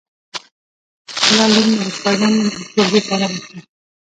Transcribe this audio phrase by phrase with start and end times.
[1.13, 2.33] ښکلا لور می له شپږم
[2.73, 3.59] ټولګی فارغه شوه